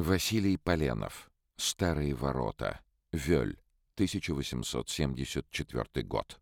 Василий 0.00 0.56
Поленов. 0.56 1.30
Старые 1.56 2.14
ворота. 2.14 2.80
Вёль. 3.12 3.58
1874 3.96 6.06
год. 6.06 6.40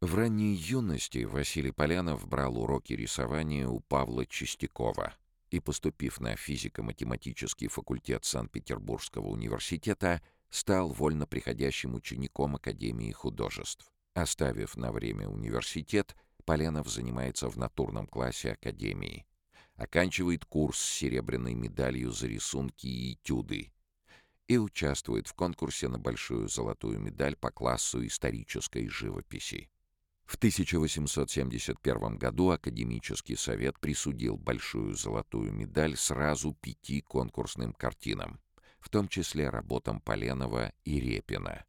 В 0.00 0.14
ранней 0.14 0.54
юности 0.54 1.24
Василий 1.24 1.72
Полянов 1.72 2.28
брал 2.28 2.56
уроки 2.56 2.92
рисования 2.92 3.66
у 3.66 3.80
Павла 3.80 4.24
Чистякова 4.24 5.14
и, 5.50 5.58
поступив 5.58 6.20
на 6.20 6.36
физико-математический 6.36 7.66
факультет 7.66 8.24
Санкт-Петербургского 8.24 9.26
университета, 9.26 10.22
стал 10.48 10.90
вольно 10.90 11.26
приходящим 11.26 11.96
учеником 11.96 12.54
Академии 12.54 13.10
художеств. 13.10 13.90
Оставив 14.14 14.76
на 14.76 14.92
время 14.92 15.28
университет, 15.28 16.14
Поленов 16.44 16.88
занимается 16.88 17.48
в 17.48 17.58
натурном 17.58 18.06
классе 18.06 18.52
Академии. 18.52 19.26
Оканчивает 19.76 20.44
курс 20.44 20.78
с 20.78 20.90
серебряной 20.98 21.54
медалью 21.54 22.10
за 22.12 22.28
рисунки 22.28 22.86
и 22.86 23.14
этюды 23.14 23.72
и 24.46 24.58
участвует 24.58 25.26
в 25.26 25.34
конкурсе 25.34 25.88
на 25.88 25.98
большую 25.98 26.48
золотую 26.48 27.00
медаль 27.00 27.34
по 27.34 27.50
классу 27.50 28.06
исторической 28.06 28.88
живописи. 28.88 29.70
В 30.26 30.36
1871 30.36 32.16
году 32.16 32.50
Академический 32.50 33.36
совет 33.36 33.78
присудил 33.78 34.36
большую 34.36 34.94
золотую 34.94 35.52
медаль 35.52 35.96
сразу 35.96 36.54
пяти 36.54 37.00
конкурсным 37.00 37.72
картинам, 37.72 38.40
в 38.80 38.88
том 38.88 39.08
числе 39.08 39.50
работам 39.50 40.00
Поленова 40.00 40.72
и 40.84 41.00
Репина. 41.00 41.64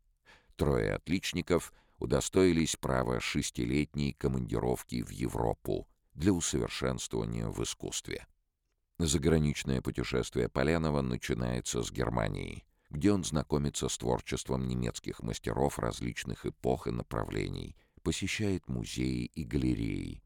Трое 0.55 0.93
отличников 0.93 1.73
удостоились 1.97 2.75
права 2.75 3.19
шестилетней 3.19 4.13
командировки 4.13 5.01
в 5.01 5.09
Европу 5.09 5.87
для 6.15 6.31
усовершенствования 6.31 7.47
в 7.47 7.61
искусстве. 7.63 8.25
Заграничное 8.97 9.81
путешествие 9.81 10.49
Поленова 10.49 11.01
начинается 11.01 11.83
с 11.83 11.91
Германии, 11.91 12.63
где 12.89 13.11
он 13.11 13.23
знакомится 13.23 13.89
с 13.89 13.97
творчеством 13.97 14.67
немецких 14.67 15.21
мастеров 15.21 15.77
различных 15.79 16.45
эпох 16.45 16.87
и 16.87 16.91
направлений, 16.91 17.75
посещает 18.01 18.67
музеи 18.69 19.25
и 19.25 19.43
галереи. 19.43 20.23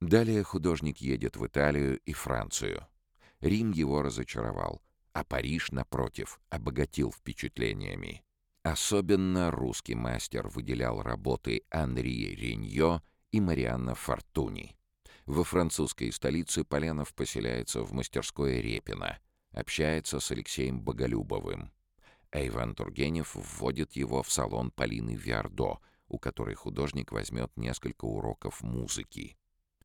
Далее 0.00 0.42
художник 0.42 0.98
едет 0.98 1.36
в 1.36 1.46
Италию 1.46 1.98
и 2.00 2.12
Францию. 2.12 2.86
Рим 3.40 3.72
его 3.72 4.02
разочаровал, 4.02 4.82
а 5.12 5.24
Париж, 5.24 5.70
напротив, 5.70 6.40
обогатил 6.48 7.12
впечатлениями. 7.12 8.22
Особенно 8.62 9.50
русский 9.50 9.94
мастер 9.94 10.48
выделял 10.48 11.02
работы 11.02 11.62
Анри 11.70 12.34
Реньо 12.34 13.02
и 13.30 13.40
Марианна 13.40 13.94
Фортуни. 13.94 14.76
Во 15.26 15.42
французской 15.42 16.12
столице 16.12 16.62
Поленов 16.62 17.12
поселяется 17.12 17.82
в 17.82 17.92
мастерской 17.92 18.60
Репина, 18.60 19.18
общается 19.50 20.20
с 20.20 20.30
Алексеем 20.30 20.80
Боголюбовым. 20.80 21.72
А 22.30 22.46
Иван 22.46 22.76
Тургенев 22.76 23.34
вводит 23.34 23.96
его 23.96 24.22
в 24.22 24.30
салон 24.30 24.70
Полины 24.70 25.16
Виардо, 25.16 25.78
у 26.06 26.20
которой 26.20 26.54
художник 26.54 27.10
возьмет 27.10 27.50
несколько 27.56 28.04
уроков 28.04 28.62
музыки. 28.62 29.36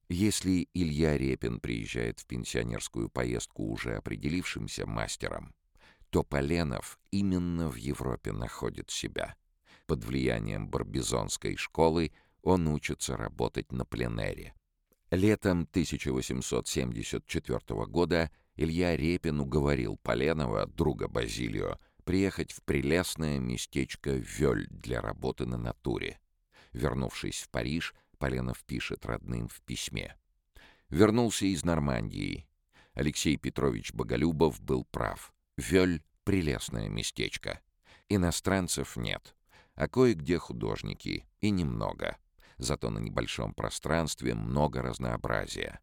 Если 0.10 0.68
Илья 0.76 1.18
Репин 1.18 1.60
приезжает 1.60 2.20
в 2.20 2.28
пенсионерскую 2.28 3.10
поездку 3.10 3.64
уже 3.64 3.96
определившимся 3.96 4.86
мастером, 4.86 5.56
то 6.12 6.24
Поленов 6.24 7.00
именно 7.10 7.68
в 7.68 7.76
Европе 7.76 8.32
находит 8.32 8.92
себя. 8.92 9.36
Под 9.88 10.04
влиянием 10.04 10.70
барбизонской 10.70 11.56
школы 11.56 12.12
он 12.44 12.68
учится 12.68 13.18
работать 13.18 13.72
на 13.72 13.86
пленэре. 13.86 14.54
Летом 15.12 15.68
1874 15.72 17.86
года 17.88 18.32
Илья 18.56 18.96
Репин 18.96 19.42
уговорил 19.42 19.98
Поленова, 19.98 20.68
друга 20.68 21.10
Базилио, 21.10 21.78
приехать 22.06 22.54
в 22.54 22.64
прелестное 22.64 23.38
местечко 23.38 24.12
Вёль 24.12 24.68
для 24.70 25.02
работы 25.02 25.46
на 25.46 25.58
натуре. 25.58 26.18
Вернувшись 26.72 27.42
в 27.42 27.50
Париж, 27.50 27.94
Поленов 28.20 28.64
пишет 28.64 29.06
родным 29.06 29.50
в 29.50 29.62
письме. 29.64 30.16
Вернулся 30.88 31.46
из 31.46 31.66
Нормандии. 31.66 32.48
Алексей 32.94 33.36
Петрович 33.36 33.92
Боголюбов 33.92 34.62
был 34.62 34.86
прав. 34.86 35.34
Вёль— 35.58 36.02
прелестное 36.24 36.88
местечко. 36.88 37.60
Иностранцев 38.08 38.96
нет, 38.96 39.36
а 39.76 39.90
кое-где 39.90 40.38
художники, 40.38 41.26
и 41.42 41.50
немного 41.50 42.16
зато 42.62 42.90
на 42.90 43.00
небольшом 43.00 43.54
пространстве 43.54 44.36
много 44.36 44.82
разнообразия. 44.82 45.80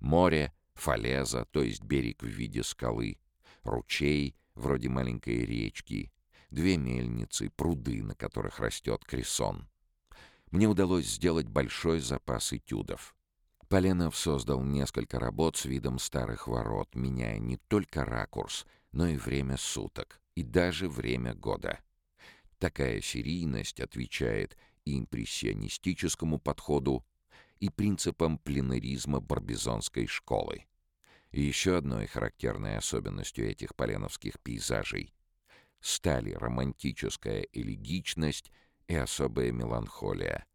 Море, 0.00 0.52
фалеза, 0.74 1.44
то 1.50 1.62
есть 1.62 1.84
берег 1.84 2.22
в 2.22 2.26
виде 2.26 2.62
скалы, 2.62 3.18
ручей, 3.62 4.34
вроде 4.54 4.88
маленькой 4.88 5.44
речки, 5.44 6.10
две 6.50 6.78
мельницы, 6.78 7.50
пруды, 7.50 8.02
на 8.02 8.14
которых 8.14 8.60
растет 8.60 9.04
кресон. 9.04 9.68
Мне 10.50 10.66
удалось 10.66 11.06
сделать 11.06 11.48
большой 11.48 12.00
запас 12.00 12.52
этюдов. 12.52 13.14
Поленов 13.68 14.16
создал 14.16 14.62
несколько 14.62 15.18
работ 15.18 15.56
с 15.56 15.66
видом 15.66 15.98
старых 15.98 16.46
ворот, 16.46 16.94
меняя 16.94 17.38
не 17.38 17.56
только 17.56 18.04
ракурс, 18.04 18.66
но 18.90 19.06
и 19.06 19.16
время 19.16 19.56
суток, 19.56 20.20
и 20.34 20.42
даже 20.42 20.88
время 20.88 21.34
года. 21.34 21.78
Такая 22.62 23.00
серийность 23.00 23.80
отвечает 23.80 24.56
и 24.84 24.96
импрессионистическому 24.96 26.38
подходу, 26.38 27.04
и 27.58 27.68
принципам 27.70 28.38
пленеризма 28.38 29.18
барбизонской 29.18 30.06
школы. 30.06 30.66
И 31.32 31.42
еще 31.42 31.78
одной 31.78 32.06
характерной 32.06 32.76
особенностью 32.76 33.50
этих 33.50 33.74
поленовских 33.74 34.38
пейзажей 34.38 35.12
стали 35.80 36.34
романтическая 36.34 37.48
элегичность 37.52 38.52
и 38.86 38.94
особая 38.94 39.50
меланхолия. 39.50 40.46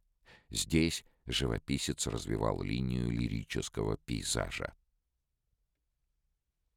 Здесь 0.49 1.03
живописец 1.25 2.07
развивал 2.07 2.63
линию 2.63 3.11
лирического 3.11 3.97
пейзажа. 3.97 4.76